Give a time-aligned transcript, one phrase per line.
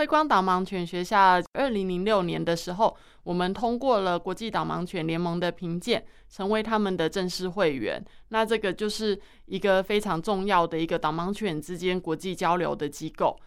[0.00, 8.02] 辉光导盲犬学校二零零六年的时候，我们通过了国际导盲犬联盟的评鉴，成为他们的正式会员。
[8.30, 13.38] 那这个就是一个非常重要的一个导盲犬之间国际交流的机构。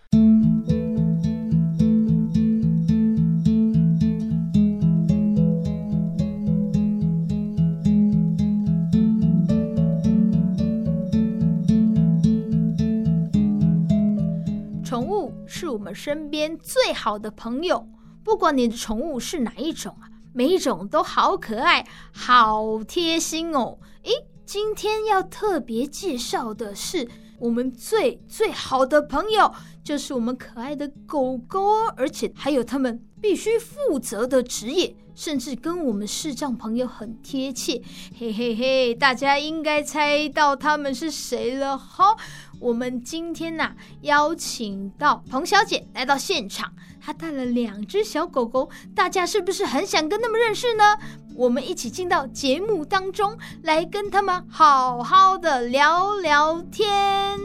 [15.74, 17.88] 我们身边最好的朋友，
[18.24, 23.80] 不管你的宠物是哪一种啊，每一种都好可爱、好贴心哦。
[24.04, 24.12] 诶，
[24.46, 29.52] 今天要特别介绍的是我们最最好的朋友，
[29.84, 37.82] 就是我们可爱的狗狗，而且还有他们必须负责的职业，甚至跟我们视障朋友很贴切。
[38.18, 42.16] 嘿嘿嘿，大家应该猜到他们是谁了哈。
[42.60, 50.84] 我们今天呐、邀请到彭小姐来到现场，她带了两只小狗狗，大家是不是很想跟他们认识呢？
[51.36, 57.40] 我们一起进到节目当中来，跟他们好好的聊聊天。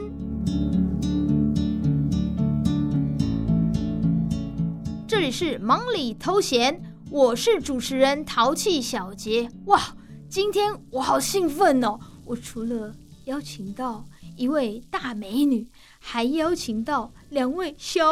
[5.09, 9.49] 这里是忙里偷闲，我是主持人淘气小杰。
[9.65, 9.97] 哇，
[10.29, 11.99] 今天我好兴奋哦！
[12.27, 14.07] 我除了邀请到
[14.37, 15.67] 一位大美女，
[15.99, 18.05] 还邀请到两位小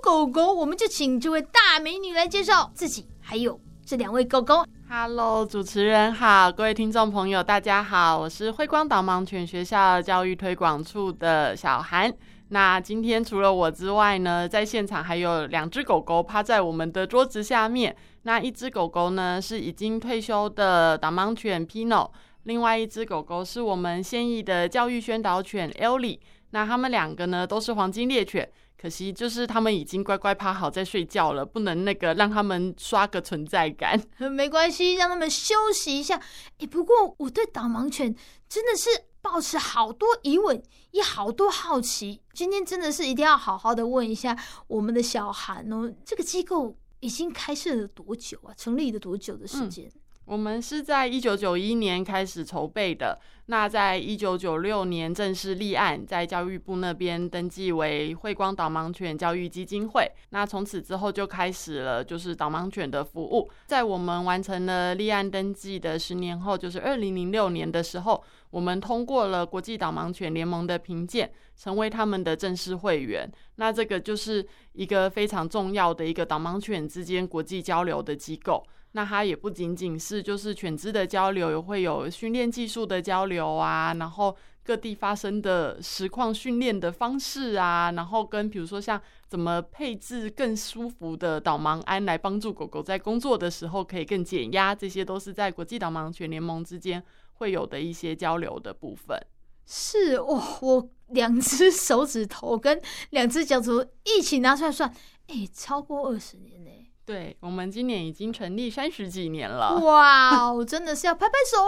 [0.00, 4.64] 狗狗，我们就请这位大美女来介绍自己，还有这两位狗狗。
[4.88, 12.10] Hello，主持人好，各位听众朋友，大家好，我是辉光导盲犬学校教育推广处的小韩。
[12.48, 17.94] 那今天除了我之外呢，在现场还有两只狗狗趴在我们的桌子下面。
[18.22, 22.08] 那一只狗狗呢，是已经退休的导盲犬 Pino。
[22.44, 26.18] 另外一只狗狗是我们现役的教育宣导犬 Ellie，
[26.50, 33.98] 那他们两个呢都是黄金猎犬，可惜就是他们已经乖乖趴好在睡觉了，不能那个让他们刷个存在感。
[34.30, 36.20] 没关系，让他们休息一下。
[36.58, 38.14] 哎，不过我对导盲犬
[38.48, 38.90] 真的是
[39.22, 42.20] 抱持好多疑问，也好多好奇。
[42.34, 48.52] 今天真的是一定要好好的问一下我们的小韩哦，这个机构已经开设了多久啊？
[48.54, 49.86] 成立了多久的时间？
[49.86, 60.10] 嗯我们是在一九九一年开始筹备的，那在一九九六年正式立案，在教育部那边登记为慧光导盲犬教育基金会。
[60.30, 63.50] 那从此之后就开始了，就是导盲犬的服务。
[63.66, 73.30] 在我们完成了立案登记的十年后，就是二零零六年的时候，我们通过了国际导盲犬联盟的评鉴，成为他们的正式会员。
[73.56, 78.66] 那这个就是一个非常重要的一个导盲犬之间国际交流的机构。
[78.96, 99.20] 那它也不仅仅是就是犬只的交流，也会有训练技术的交流啊，然后各地发生的实况训练的方式啊，然后跟比如说像怎么配置更舒服的导盲鞍来帮助狗狗在工作的时候可以更减压，这些都是在国际导盲犬联盟之间会有的一些交流的部分。
[99.66, 102.80] 是哦，我两只手指头跟
[103.10, 104.94] 两只脚趾头一起拿出来算，
[105.26, 106.70] 哎，超过二十年呢。
[107.06, 111.58] 对，我们今年已经成立三十几年了，哇，我真的是要拍拍手。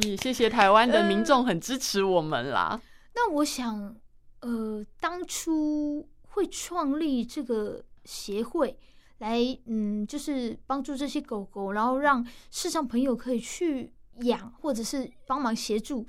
[0.08, 2.70] 耶，谢谢台湾的民众很支持我们啦。
[2.72, 2.80] 呃，
[3.14, 3.94] 那我想，
[4.40, 8.78] 呃，当初会创立这个协会
[9.18, 13.92] 来，嗯，就是帮助这些狗狗，然后让世上朋友可以去
[14.22, 16.06] 养，或者是帮忙协助，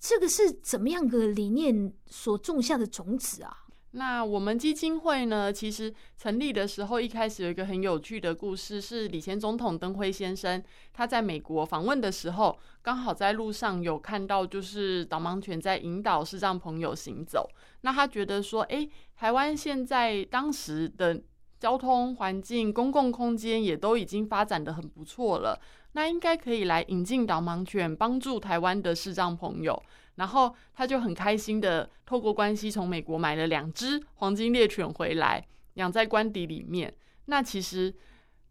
[0.00, 3.63] 这个是怎么样的理念所种下的种子啊？
[3.96, 10.60] 那我们基金会呢，其实成立的时候，一开始有一个很有趣的故事，是李前总统登辉先生
[10.92, 17.48] 他在美国访问的时候，刚好在路上有看到，就是导盲犬在引导视障朋友行走。
[17.82, 21.22] 那他觉得说，哎，台湾现在当时的
[21.64, 25.58] 交通环境、公共空间也都已经发展的很不错了，
[25.92, 29.82] 那应该可以来引进导盲犬，帮助台湾的视障朋友。
[30.16, 35.42] 然后他就很开心的透过关系从美国买了两只黄金猎犬回来，
[35.74, 36.92] 养在官邸里面。
[37.24, 37.94] 那其实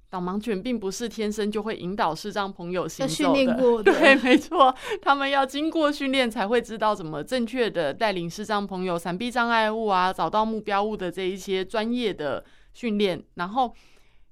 [0.09, 12.43] 导盲犬并不是天生就会引导视障朋友行走的， 对，没错，他们要经过训练才会知道怎么正确的带领视障朋友闪避障碍物啊，找到目标物的这一些专业的
[12.73, 13.73] 训练，然后。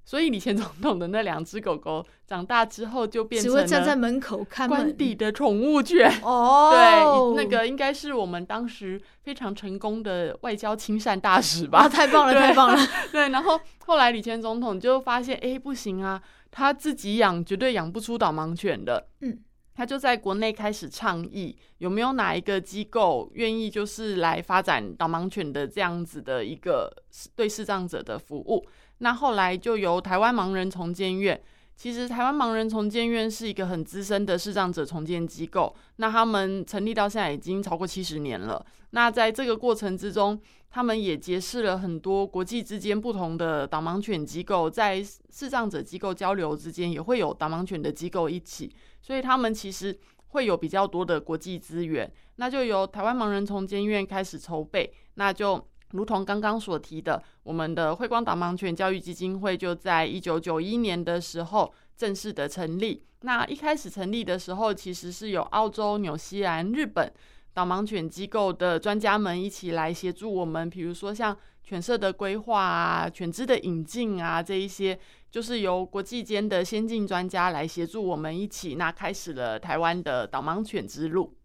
[0.04, 11.88] 所以李前总统的那两只狗狗长大之后就变成了站在门口看官邸的宠物犬 哦，对，那个应该是我们当时非常成功的外交亲善大使吧？
[11.88, 12.86] 太棒了，太棒了！
[13.12, 19.06] 对，然后后来李前总统就发现，哎，不行啊，他自己养绝对养不出导盲犬的。
[19.20, 19.38] 嗯，
[19.74, 26.92] 他就在国内开始倡议，有没有哪一个机构愿意就是来发展导盲犬的这样子的一个
[27.34, 28.66] 对视障者的服务？
[28.98, 31.40] 那后来就由台湾盲人重建院。
[31.74, 38.64] 其实台湾盲人重建院是一个很资深的视障者重建机构，那他们成立到现在已经超过七十年了。
[38.90, 40.38] 那在这个过程之中，
[40.70, 48.70] 他们也结识了很多国际之间不同的导盲犬机构，在视障者机构交流之间也会有导盲犬的机构一起，
[49.02, 52.10] 所以他们其实会有比较多的国际资源。
[52.36, 55.68] 那就由台湾盲人重建院开始筹备，那就。
[55.92, 63.04] 如同刚刚所提的，我们的慧光导盲犬教育基金会就在一九九一年的时候正式的成立。
[63.20, 67.12] 那一开始成立的时候，其实是有澳洲、纽西兰、日本
[67.52, 74.98] 导盲犬机构的专家们一起来协助我们，比如说像犬舍的规划啊、犬只的引进啊这一些，
[75.30, 81.36] 就是由国际间的先进专家来协助我们一起，那开始了台湾的导盲犬之路。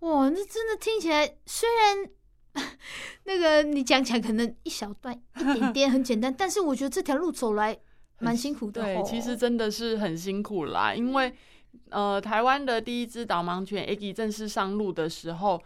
[0.00, 2.10] 哇，那真的听起来虽然。
[3.26, 7.78] 那个你讲起来可能一小段一点点很简单，但是我觉得这条路走来
[8.18, 8.82] 蛮辛苦的。
[8.82, 11.32] 对，其实真的是很辛苦啦，因为
[11.90, 15.60] 呃，台湾的第一只导盲犬 Aggy 正式上路的时候，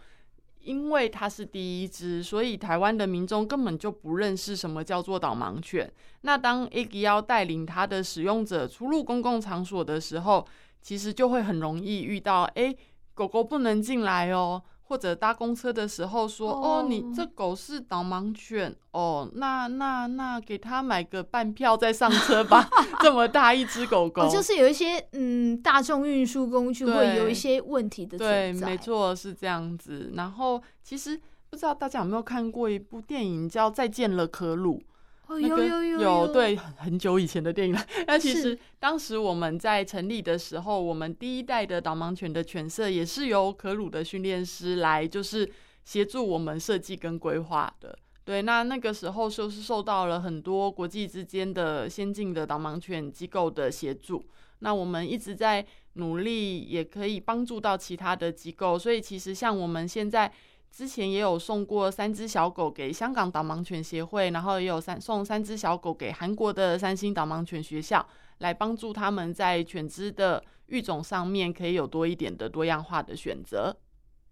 [0.61, 5.91] 因为它是第一只，所以台湾的民众根本就不认识什么叫做导盲犬。
[6.21, 10.47] 那当 Aggy 要带领它的使用者出入公共场所的时候，
[10.81, 12.75] 其实就会很容易遇到，哎，
[13.13, 14.61] 狗狗不能进来哦。
[14.87, 16.65] 或者搭公车的时候说：“oh.
[16.65, 22.69] 哦，你这狗是导盲犬哦，那那那给他买个半票再上车吧。
[23.01, 30.11] ”这么大一只狗狗，就是有一些嗯，大众运输工具会有一些问题的对，对，没错，是这样子。
[30.15, 34.79] 然后其实不知道大家有没有看过一部电影叫《再见了，可鲁》。
[35.27, 37.85] 哦，有有有有对，很久以前的电影了。
[38.05, 45.51] 那其实当时我们在成立的时候，我们第一代的导盲犬的犬舍也是由可鲁的训练师来，就是
[45.83, 47.97] 协助我们设计跟规划的。
[48.23, 54.25] 对，那那个时候就是受到了很多国际之间的先进的导盲犬机构的协助。
[54.59, 58.77] 那我们一直在努力，也可以帮助到其他的机构。
[58.77, 60.31] 所以其实像我们现在。
[60.75, 68.05] 之前也有送过三只小狗给香港导盲犬协会，然后也有三送三只小狗给韩国的三星导盲犬学校，
[68.39, 73.73] 来帮助他们在犬只的育种上面可以有多一点的多样化的选择。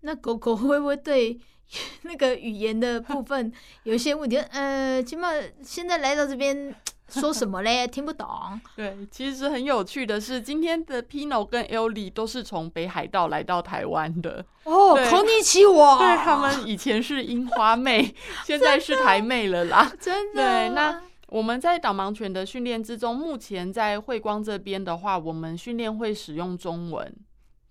[0.01, 1.40] 那狗狗会不会对
[2.04, 3.50] 那个语言的部分
[3.84, 4.36] 有些问题？
[4.36, 5.30] 呃，起码
[5.62, 6.75] 现在来到这边。
[7.12, 7.87] 说什么嘞？
[7.87, 8.29] 听不懂。
[8.77, 14.45] 对，其实很有趣的是，今天的 Pino 跟 Ellie 都是从北海道来到台湾的。
[14.65, 15.99] 哦，こんにちは。
[15.99, 18.15] 对，他们以前是樱花妹，
[18.45, 19.91] 现在是台妹了啦。
[19.99, 20.43] 真的。
[20.43, 27.15] 对，那我们在导盲犬的训练之中，目前在慧光这边的话，我们训练会使用中文，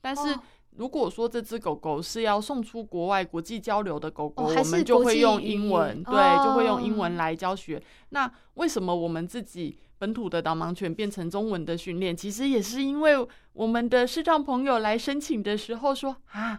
[0.02, 0.38] 但是。
[0.73, 7.81] 哦如果说这只狗狗是要送出国外国际交流的狗狗，哦、我们就会用英文，对，哦、就会用英文来教学。
[8.09, 12.17] 那为什么我们自己本土的导盲犬变成中文的训练？
[12.17, 16.59] 其实也是因为我们的视障朋友来申请的时候说啊，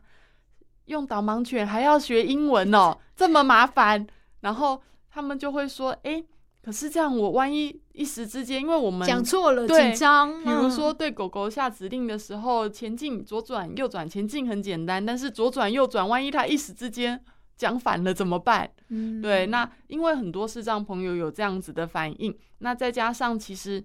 [0.85, 4.05] 用导盲犬还要学英文哦，这么麻烦。
[4.41, 6.23] 然后他们就会说，哎。
[6.63, 10.41] 可是这样，我万一一时之间，因为我们讲错了，紧张。
[10.43, 17.21] 比如说，对狗狗下指令的时候，前进、左转、右转，前进很简单，但是左转、右转，万一它一时之间
[17.57, 18.71] 讲反了怎么办？
[18.87, 19.45] 嗯，对。
[19.47, 23.83] 那因为很多视障朋友有这样子的反应，那再加上其实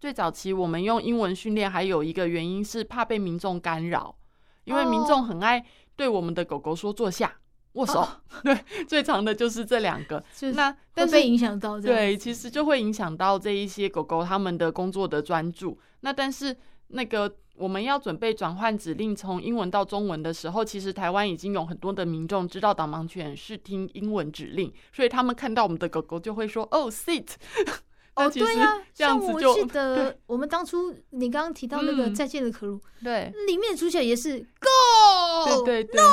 [0.00, 4.16] 最早期我们用英文训练，还有一个原因是怕被民众干扰，
[4.64, 5.62] 因为民众很爱
[5.96, 7.34] 对我们的狗狗说坐下。
[7.74, 8.08] 握手，哦、
[8.42, 10.22] 对，最长的就是这两个。
[10.34, 15.78] 是那但是影响到，对，其实就会影响到这一些狗狗他们的工作的专注。
[16.00, 16.56] 那但是
[16.88, 27.28] 那个我们要准备转换指令从英文到中文的时候，其实台湾已经有很多的民众知道导盲犬是听英文指令，所以他们看到我们的狗狗就会说“哦，sit”。
[28.16, 36.02] 哦， 对呀、啊，像我记得我们当初你刚刚提到那个再见的可鲁、嗯，对，里面主角也是 Go，对对对。
[36.02, 36.10] No!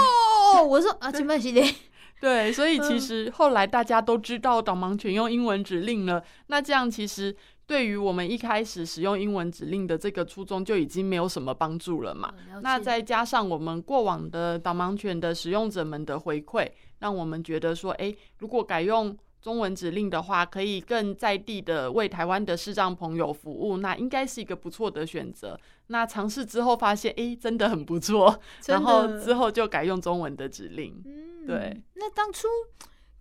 [0.55, 1.63] 哦，我说啊，这么系列，
[2.21, 7.35] 对，所以其实后来大家都知道导盲犬用英文指令了，那这样其实
[7.65, 12.33] 对于我们一开始使用英文指令的这个初衷就已经没有什么帮助了嘛。
[12.61, 19.17] 那再加上我们过往的导盲犬的使用者们的回馈，让我们觉得说，哎，如果改用。
[19.47, 25.57] 中文指令的话，可以更在地的为台湾的视障朋友服务，那应该是一个不错的选择。
[25.87, 28.37] 那尝试之后发现，哎，真的很不错，
[28.67, 31.01] 然后之后就改用中文的指令。
[31.05, 31.81] 嗯，对。
[31.93, 32.45] 那当初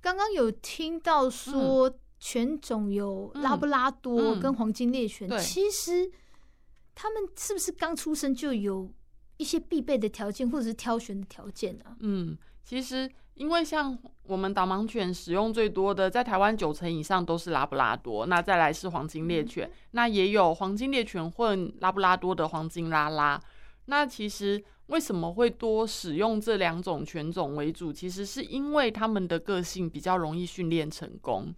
[0.00, 6.10] 刚刚有听到说犬种有拉布拉多跟黄金猎犬，嗯嗯、其实
[6.96, 8.90] 他们是不是刚出生就有
[9.36, 11.84] 一些必备的条件或者是挑选的条件呢？
[12.00, 23.40] 嗯，其实因为像我们导盲犬使用最多的，在台湾九成以上都是拉布拉多，那再来是黄金猎犬，嗯、那也有黄金猎犬混拉布拉多的黄金拉拉。
[23.86, 27.92] 那其实为什么会多使用这两种犬种为主？
[27.92, 31.54] 其实是因为它们的个性比较容易训练成功。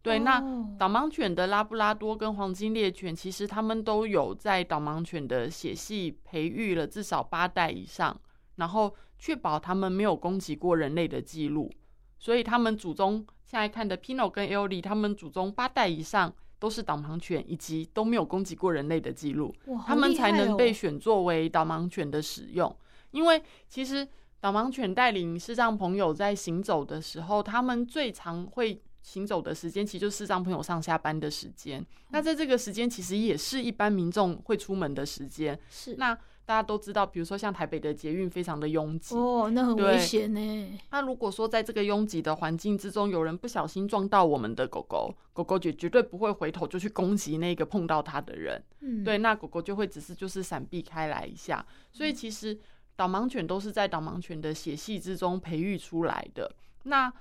[0.00, 0.40] 对，那
[0.78, 8.16] 导盲犬的拉布拉多跟黄金猎犬，其实它们都有在导盲犬的血系培育了至少八代以上，
[8.54, 11.72] 然后确保他们没有攻击过人类的记录。
[12.18, 19.54] 所以他们祖宗现在看的 Pino 跟 Ellie，他们祖宗八代以上都是导盲犬，以及都没有攻击过人类的记录，
[19.86, 22.74] 他们才能被选作为导盲犬的使用。
[23.10, 24.06] 因为其实
[24.40, 28.82] 导盲犬带领视障朋友在行走的时候，他们最常会。
[29.02, 35.56] 行走的时间其实就是视障朋友上下班的时间，嗯、那在这个时间其实也是一般民众会出门的时间。
[35.70, 40.78] 是，那大家都知道，比如说像台北的捷运非常的拥挤哦，那很危险呢。
[40.92, 48.62] 那如果说在这个拥挤的环境之中，有人不小心撞到我们的狗狗，狗狗就绝对不会回头就去攻击那个碰到它的人。
[48.80, 51.66] 嗯，对，那狗狗就会只是就是闪避开来一下。
[51.92, 52.56] 所以其实
[52.94, 56.54] 导盲犬都是在导盲犬的血系之中培育出来的。
[56.84, 57.12] 那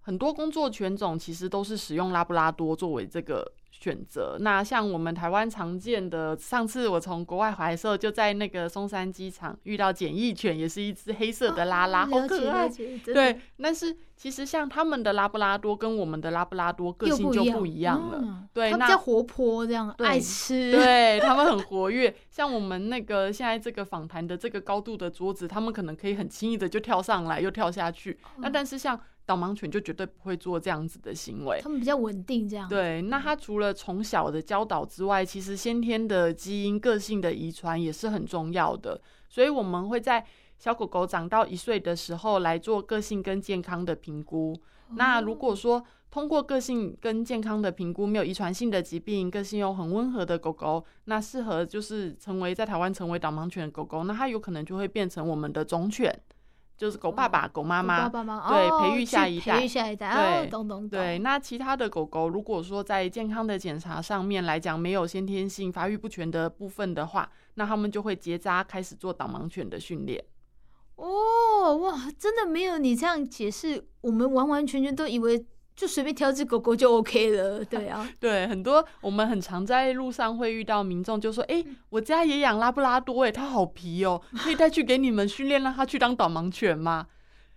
[0.00, 4.36] 很多工作犬种其实都是使用拉布拉多作为这个选择。
[4.38, 12.68] 那像我们台湾常见的，上次我从国外回来的时候，就在那个松山机场遇到检疫犬，也是一只黑色的拉拉，哦、好可爱。
[13.04, 18.20] 对，但是其实像他们的拉布拉多跟我们的拉布拉多个性就不一样了。
[18.22, 20.70] 嗯、对，那比较活泼，这样爱吃。
[20.70, 22.14] 对，他们很活跃。
[22.30, 28.18] 像我们那个现在这个访谈的这个高度的桌子，他们可能可以很轻易的就跳上来又跳下去。
[28.36, 29.00] 嗯、那但是像
[29.34, 32.68] 导盲犬就绝对不会做这样子的行为，他们比较稳定，这样。
[32.68, 39.00] 对，那它除了从小的教导之外，其实先天的基因、个性的遗传也是很重要的。
[39.28, 40.24] 所以我们会在
[40.58, 44.52] 小狗狗长到一岁的时候来做个性跟健康的评估。
[44.88, 56.14] 哦、那如果说通过个性跟健康的评估，没有遗传性的疾病，个性又很温和的狗狗，那适合就是成为在台湾成为导盲犬的狗狗，那它有可能就会变成我们的种犬。
[56.76, 60.50] 就是狗爸爸、狗妈妈，对，培育下一代，培育下一代，对，
[60.88, 61.18] 对。
[61.20, 70.24] 那其他的狗狗，如果说在健康的检查上面来讲，没有先天性发育不全的部分的话，那他们就会结扎，开始做导盲犬的训练。
[70.96, 75.46] 哦，哇，真的没有你这样解释，我们完完全全都以为。
[75.82, 87.08] 就随便挑只狗狗就 OK 了，对啊， 对，很多我们很常在路上会遇到民众就说：“哎、欸，我家也养拉布拉多，哎，它好皮哦，可以带去给你们训练，让它去当导盲犬吗？”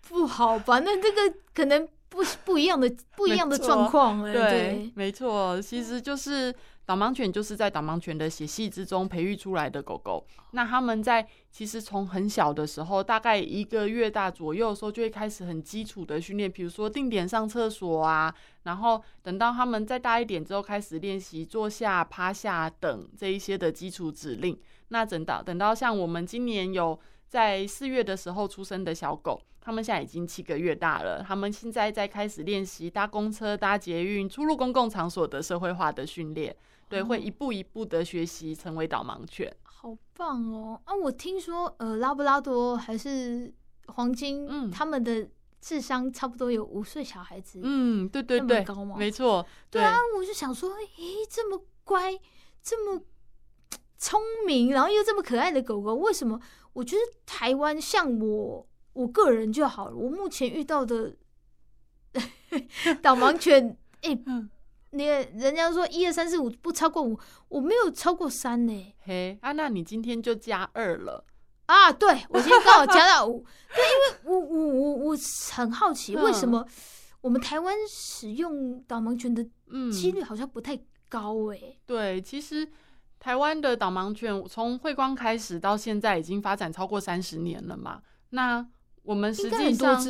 [0.10, 0.80] 不好吧？
[0.80, 6.52] 那这个可能不不一样的不一样的状况，哎，对没错，其实就是。
[6.86, 10.26] 导盲犬就是在导盲犬的血系之中培育出来的狗狗。
[10.52, 18.34] 那他们在其实从很小的时候，大概一个月大左右时候，就会开始很基础的训练，比如说定点上厕所啊。
[18.64, 24.58] 然后等到他们再大一点之后，开始练习坐下、趴下等这一些的基础指令。
[24.90, 31.24] 那等到等到像我们今年有在四月的时候出生的小狗，他们现在已经七个月大了。
[31.28, 36.56] 他们现在在开始练习搭公车、搭捷运、出入公共场所的社会化的训练。
[36.88, 40.80] 对，会一步一步的学习成为导盲犬，好棒哦！
[40.86, 43.52] 啊，我听说，呃，拉布拉多还是
[43.88, 45.28] 黄金，嗯，他们的
[45.60, 48.96] 智商差不多有五岁小孩子，嗯，对对对，高吗？
[49.00, 52.16] 没错，对，啊，我就想说，咦，这么乖，
[52.62, 53.02] 这 么
[53.98, 56.40] 聪明，然后又这么可爱的狗狗，为什么？
[56.74, 61.16] 我觉得台湾像我，我个人就好了，我目前遇到的
[63.04, 64.20] 导盲犬，诶。
[64.26, 64.50] 嗯
[64.92, 68.94] 你人家说一二三四五不超过五，我没有超过三呢。
[69.04, 71.26] 嘿，啊，那你今天就加二了
[71.66, 71.92] 啊？
[71.92, 73.46] 对，我今天刚好加到五。
[73.76, 75.18] 对，因为我我我我
[75.52, 76.66] 很好奇，为什么
[77.20, 79.44] 我们台湾使用导盲犬的
[79.92, 81.76] 几率好像不太高哎、嗯？
[81.86, 82.66] 对，其实
[83.20, 88.02] 台湾的导盲犬从慧光开始到现在已经发展超过三十年了嘛。
[88.30, 88.66] 那
[89.06, 90.02] 我们实际上，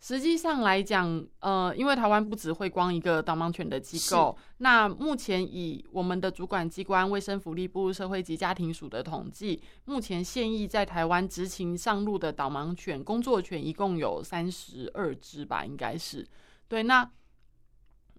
[0.00, 16.26] 实际上来讲，呃，因为台湾不只会光一个导盲犬的机构，那目前以我们的主管机关卫生福利部社会及家庭署的统计，目前现役在台湾执勤上路的导盲犬工作犬一共有三十二只吧，应该是。
[16.66, 17.08] 对，那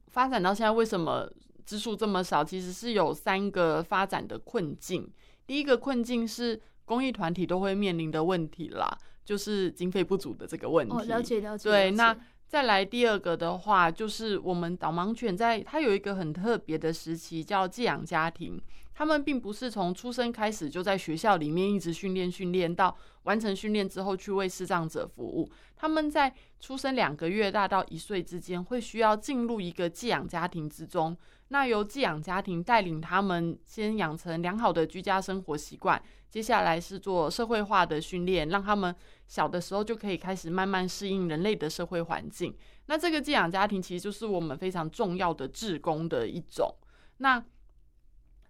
[0.07, 1.29] 发展到现在，为什么
[1.65, 2.45] 只数这么少？
[2.45, 5.11] 其实是有三个发展的困境。
[5.45, 8.97] 第一个困境是公益团体都会面临的问题啦。
[9.23, 10.95] 就是经费不足的这个问题。
[10.95, 11.69] 哦，了解了解。
[11.69, 12.15] 对，那
[12.47, 18.61] 再来第二个的话，就是我们导盲犬在它有一个很特别的时期，叫寄养家庭。
[18.95, 25.49] 他们并不是从出生开始就在学校里面一直训练训练到完成训练之后去为视障者服务。
[25.75, 31.17] 他们在出生两个月大到一岁之间，会需要进入一个寄养家庭之中。
[31.47, 35.99] 那由寄养家庭带领他们先养成良好的居家生活习惯，
[36.33, 38.95] 接下来是做社会化的训练，让他们
[39.27, 42.51] 小的时候就可以开始慢慢适应人类的社会环境。
[42.87, 46.73] 那这个寄养家庭其实就是我们非常重要的志工的一种。
[47.17, 47.45] 那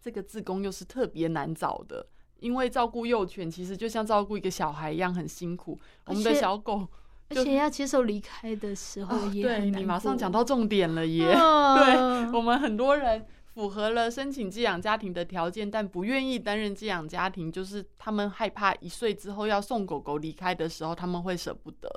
[0.01, 2.07] 这个志工又是特别难找的，
[2.39, 5.77] 因为照顾幼犬其实就像照顾一个小孩一样很辛苦。
[6.05, 6.87] 我们的小狗。
[7.29, 11.33] 而且要接受离开的时候也你马上讲到重点了耶！
[11.33, 21.89] 哦、 对，我们很多人符合了申请寄养家庭的条件，但不愿意担任寄养家庭，就是他们害怕一岁之后要送狗狗离开的时候，他们会舍不得。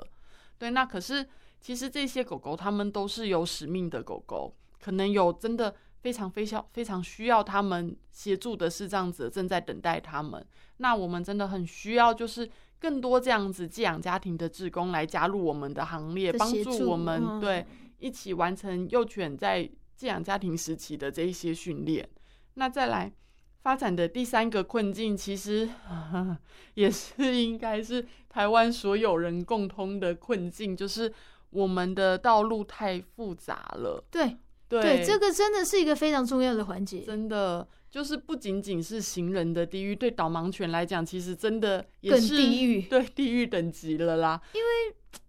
[0.57, 1.25] 对，那可是
[1.59, 10.45] 其实这些狗狗他们都是有使命的狗狗，可能有真的非常非常非常需要他们协助的视障者正在等待他们。
[10.77, 12.49] 那我们真的很需要就是。
[12.79, 17.65] 更多这样子寄养家庭的志工来加入我们的行列，帮助我们、嗯、对
[17.97, 22.07] 一起完成幼犬在寄养家庭时期的这一些训练。
[22.53, 23.11] 那再来
[23.61, 25.67] 发展的第三个困境，其实
[26.75, 31.11] 也是应该是台湾所有人共通的困境，就是
[31.49, 34.01] 我们的道路太复杂了。
[34.09, 34.37] 对
[34.69, 37.67] 对，对，这个真的是一个非常重要的环节，真的。
[37.89, 44.39] 就是不仅仅是行人的地狱，对导盲犬来讲，其实真的也是地狱， 对地狱等级了啦。
[44.53, 44.67] 因为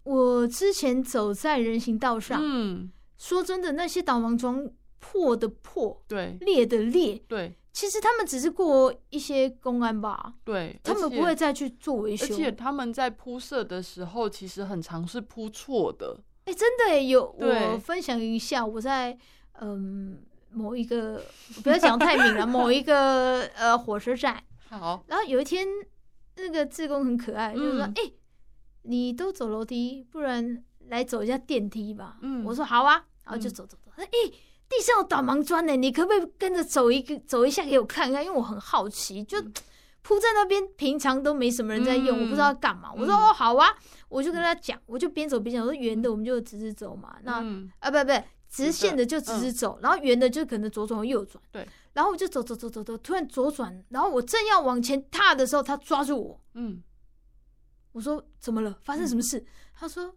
[0.03, 4.67] 我之前走在人行道上，嗯，说真的，那些导盲装
[4.99, 16.19] 破的破，对，裂的裂，对，其实他们只是过一些公安吧，对，他们不会再去做维修，而且他们在铺设的时候，其实很常是铺错的。
[16.45, 19.19] 哎、欸，真的有，我分享一下，我在
[19.61, 20.23] 嗯。
[20.51, 21.23] 某一个
[21.63, 24.43] 不要讲太明了， 某一个呃火车站。
[24.71, 25.69] 好，然后有一天
[26.37, 28.15] 那个志工很可爱，嗯、就是说：“哎、欸，
[28.85, 32.17] 你都走楼梯，不然来走一下电梯吧。
[32.21, 33.91] 嗯”我说：“好啊。”然后就走走走。
[33.97, 34.31] 哎、嗯欸，
[34.69, 38.25] 地上有导盲砖呢，你可不可以跟着走一个走一下给我看看？
[38.25, 39.41] 因为我很好奇，就
[40.03, 42.93] 铺在那边，平常都没什么人在用，嗯、我不知道干嘛。
[42.93, 43.69] 我说：“哦，好啊。”
[44.09, 47.17] 我就跟他讲，我就边走边讲，我说：“圆的我们就直直走嘛。
[47.23, 48.13] 那”、嗯、啊，不不。
[48.51, 51.39] 直线的就直直走，嗯、然后圆的就可能左转或右转。
[51.53, 56.41] 对，然后我就走走走走走，突然左转，然后我正要往前踏的时候，他抓住我。
[56.55, 56.83] 嗯，
[57.93, 58.75] 我说怎么了？
[58.81, 59.37] 发生什么事？
[59.39, 60.15] 嗯、他说：“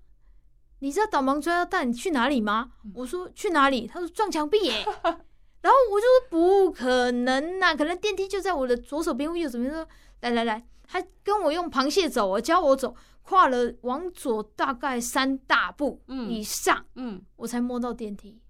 [0.81, 4.85] 你知道导盲砖要带你去哪里吗？”嗯、我说：“去哪里？”他说：“撞墙壁耶。
[5.61, 9.87] ”然后我就说：“不可能呐、啊，可能电梯就在我的左手边或右手边。”说
[10.21, 18.41] ：“来来来，他跟我用螃蟹走，我教我走。”跨了往左大概三大步以上，嗯，嗯，我才摸到电梯，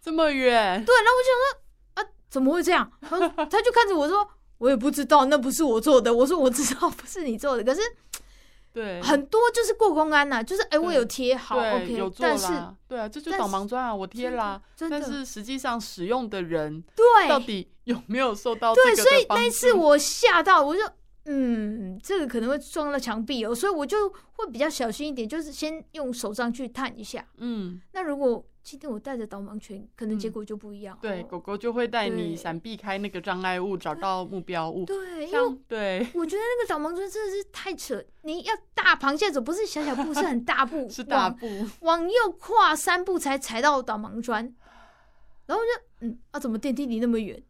[0.00, 0.82] 这么远。
[0.84, 2.90] 对，然后我就想说啊，怎么会这样？
[3.02, 4.26] 他他就看着我说，
[4.58, 6.14] 我也不知道，那不是我做的。
[6.14, 7.80] 我说我知道不是你做的，可是
[8.74, 9.00] 对。
[9.00, 12.48] 很多就是过公安呐、啊，就是哎、欸，我有贴好，OK，有做啦，但是
[12.86, 17.28] 对啊，这就导盲砖啊，我贴啦，但是实际上使用的人对。
[17.28, 20.82] 到底有没有受到对，所以那次我吓到，我就。
[21.26, 27.26] 嗯，这个可能会撞到墙壁哦，所以我就会比较小心一点，就是先用手杖去探一下。
[27.38, 30.96] 嗯，那如果今天我带着导盲犬，可能结果就不一样。
[30.96, 31.02] 嗯。
[31.02, 34.86] 对，狗狗就会带你闪避开那个障碍物，找到目标物。
[34.86, 41.46] 对，因为对，我觉得那个导盲犬真的是太扯，你要大螃蟹走，不是小小步，是很大步， 是大步，
[41.80, 44.42] 往右跨三步才踩到导盲砖。
[45.46, 47.40] 然后我就嗯，啊，怎么电梯离那么远？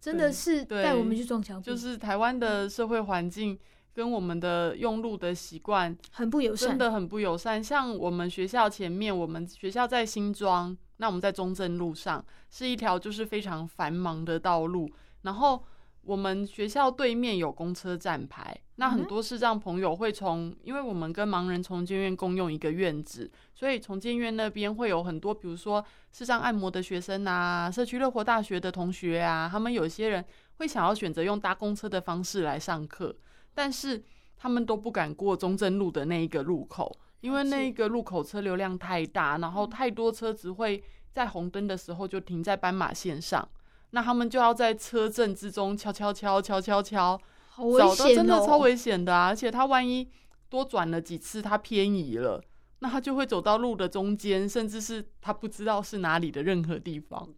[0.00, 3.56] 真的是带我们去撞墙，就是台湾的社会环境
[3.94, 7.62] 跟我们的用路的习惯很不友善，真的很不友善。
[7.62, 14.90] 像我们学校前面，我们学校在新庄，那我们在中正路上是一条就是非常繁忙的道路，
[15.22, 15.62] 然后。
[16.04, 30.24] 我们学校对面有公车站牌，那很多视障朋友会从，因为我们跟盲人重建院共用一个院子，所以重建院那边会有很多，比如说视障按摩的学生啊，社区乐活大学的同学啊，他们有些人
[30.56, 33.14] 会想要选择用搭公车的方式来上课，
[33.54, 34.02] 但是
[34.36, 43.48] 他们都不敢过中正路的那一个路口，因为那一个路口车流量太大，然后太多车子会在红灯的时候就停在斑马线上。
[43.90, 49.26] 那他们就要在车阵之中敲敲敲敲敲敲，好危险哦，找到真的超危险的啊！
[49.26, 50.08] 而且他万一
[50.48, 52.42] 多转了几次，他偏移了，
[52.78, 57.28] 那他就会走到路的中间，甚至是他不知道是哪里的任何地方。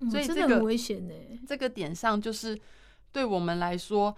[0.00, 1.14] 嗯，所以这个很危险呢。
[1.48, 2.58] 这个点上就是
[3.10, 4.14] 对我们来说，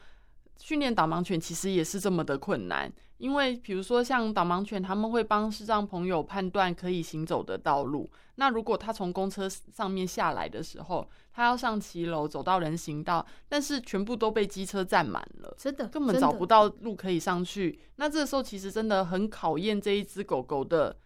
[0.58, 8.10] 训练导盲犬其实也是这么的困难，因为比如说像导盲犬，他们会帮视障朋友判断可以行走的道路。
[8.34, 17.78] 那如果他从公车上面下来的时候，他要上骑楼走到人行道，但是全部都被机车占满了，真的根本找不到路可以上去。
[17.96, 20.96] 那这个时候其实真的很考验这一只狗狗的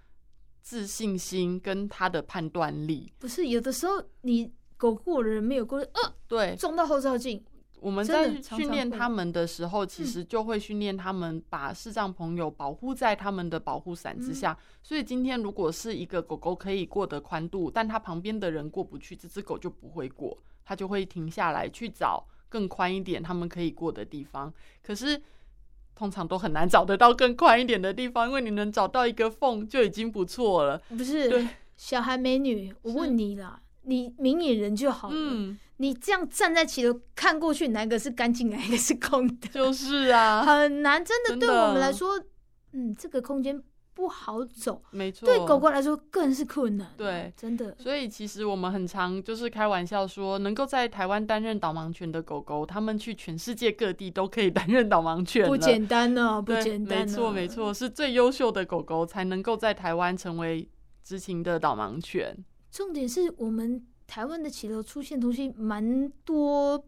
[0.60, 3.12] 自信心跟它的判断力。
[3.18, 7.42] 不是有的时候你狗过人没有过，呃，对，撞到后照镜。
[7.82, 14.56] 我们在训练他们的时候，其实就会训练他们把视障朋友保护在他们的保护伞之下。
[14.82, 24.52] 所以今天如果是一个狗狗可以过的宽度，但它旁边的人过不去，这只狗就不会过，它就会停下来去找更宽一点他们可以过的地方。
[24.82, 25.20] 可是
[25.94, 30.78] 通常都很难找得到更宽一点的地方，因为你能找到一个缝就已经不错了。
[30.88, 35.14] 不是，对，小孩美女，我问你啦，你明眼人就好了。
[35.16, 39.48] 嗯你这样站在起头看过去，哪个是干净，哪个是空的？
[39.48, 42.22] 就是啊，很难，真的对我们来说，
[42.72, 43.60] 嗯，这个空间
[43.92, 45.26] 不好走，没错。
[45.26, 47.74] 对狗狗来说更是困难，对，真的。
[47.80, 57.00] 所以其实我们很常就是开玩笑说，能够在台湾担任导盲犬的狗狗，他们去全世界各地都可以担任导盲犬，不简单呢，不简单。
[57.00, 60.68] 没错，没错，是最优秀的狗狗才能够在台湾成为
[61.02, 62.36] 执勤的导盲犬。
[62.72, 63.84] 重点是我们。
[64.04, 66.84] 台湾的骑楼出现东西蛮多，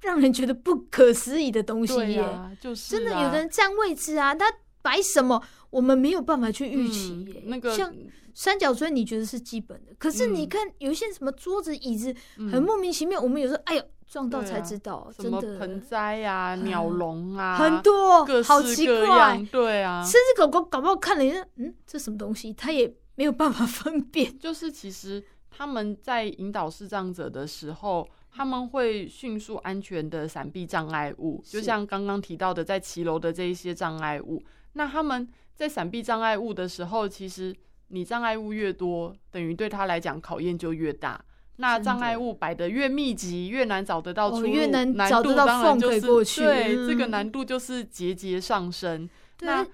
[0.00, 4.46] 让人觉得不可思议的东西耶，啊就是啊、真的有人占位置啊，他
[4.80, 7.42] 摆什么，我们没有办法去预期耶。
[7.44, 7.92] 嗯、那个像
[8.32, 12.14] 三角锥，你觉得是基本的，可是你看有一些什么桌子、椅子，
[12.50, 13.20] 很莫名其妙。
[13.20, 24.36] 嗯、我们有时候哎呦撞到才知道，真的盆栽啊、鸟笼啊，很多，各各，好奇怪，对啊，甚至狗狗搞不好看了一下，嗯，这什么东西，它也没有办法分辨。
[24.38, 25.22] 就是其实。
[25.58, 34.42] 他们在引导视障者的时候，他们会迅速安全的闪避障碍物，就像刚刚提到的，在骑楼的这一些障碍物。
[34.74, 37.56] 那他们在闪避障碍物的时候，其实
[37.88, 41.24] 你障碍物越多，等于对他来讲考验就越大。
[41.56, 46.42] 那障碍物摆得越密集，越难找得到出路，越难找得到缝可以过去。
[46.42, 49.08] 对，这个难度就是节节上升。
[49.40, 49.66] 那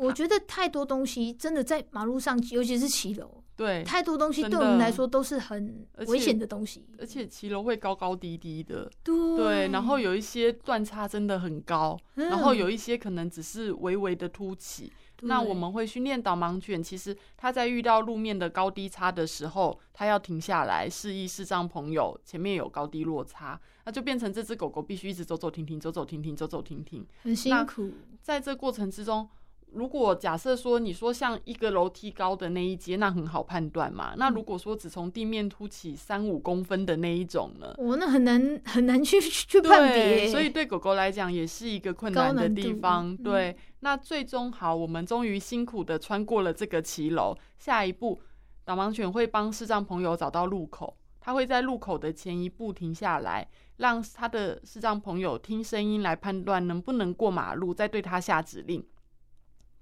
[0.00, 3.42] 我觉得太多东西真的在马路上，尤其是骑楼。
[3.56, 14.90] 对，太多东西对我们来说都是很危险的东西，而且骑楼会高高低低的，对，对，然后有一些断差真的很高，嗯，然后有一些可能只是微微的凸起。
[15.22, 27.92] 那我们会训练导盲犬，其实它在遇到路面的高低差的时候，它要停下来示意视障朋友前面有高低落差，那就变成这只狗狗必须一直走走停停，走走停停，走走停停，很辛苦。
[28.22, 29.28] 在这过程之中。
[29.72, 34.14] 如果假设说你说像一个楼梯高的那一阶，那很好判断嘛。
[34.16, 37.74] 那如果说只从地面凸起三五公分的那一种呢？
[37.78, 40.28] 我、哦、那很难很难去去判别。
[40.28, 43.16] 所以对狗狗来讲也是一个困难的地方。
[43.16, 47.36] 对，那最终好，我们终于辛苦的穿过了这个骑楼。
[47.58, 48.20] 下一步，
[48.64, 58.84] 导盲犬会帮视障朋友找到路口，它会在路口的前一步停下来，让他的视障朋友听声音来判断能不能过马路，再对他下指令。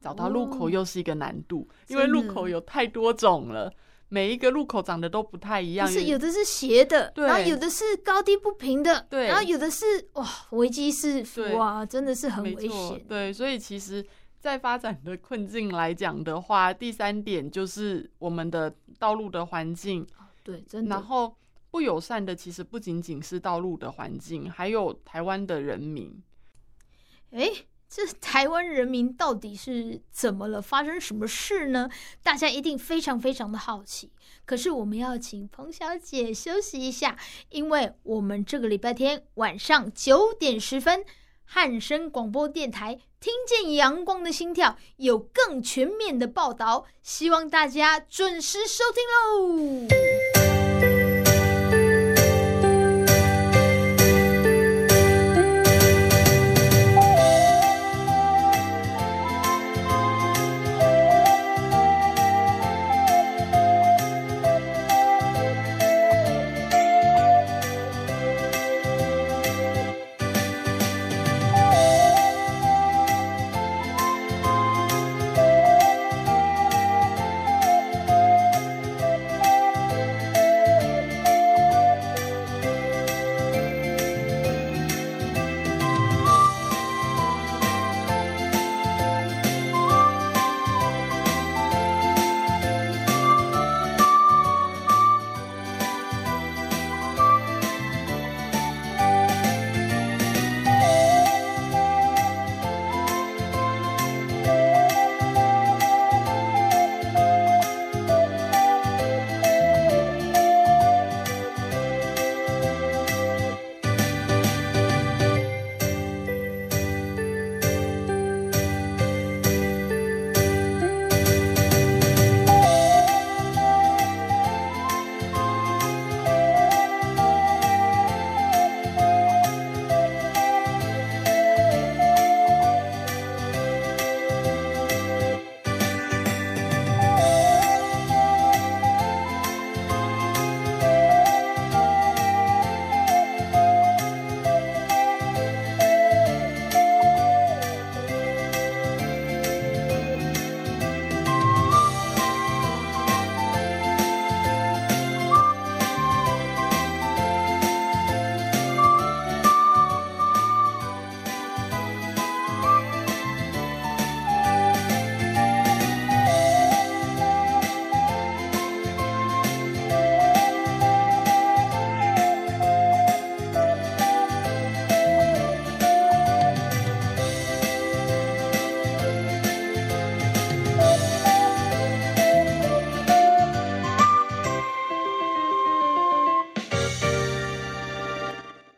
[0.01, 3.73] 找到路口又是一个难度，哦、因为路口有太多种了，
[4.09, 5.87] 每一个路口长得都不太一样。
[5.87, 9.85] 是有的是斜的，然后有的是高低不平的，对，然后有的是
[10.15, 13.05] 哇危机四伏，哇，真的是很危险。
[13.09, 14.05] 对，所以其实，
[14.39, 20.07] 在发展的困境来讲的话，第三点就是我们的道路的环境，
[20.43, 20.91] 对，真的。
[20.91, 21.35] 然后
[21.71, 26.23] 不友善的其实不仅仅是道路的环境，还有台湾的人民。
[27.33, 27.53] 欸
[27.91, 30.61] 这台湾人民到底是怎么了？
[30.61, 31.89] 发生什么事呢？
[32.23, 34.13] 大家一定非常非常的好奇。
[34.45, 37.17] 可是我们要请彭小姐休息一下，
[37.49, 41.05] 因为我们这个礼拜天晚上九点十分，
[41.45, 50.28] 汉声广播电台听见阳光的心跳有更全面的报道，希望大家准时收听喽。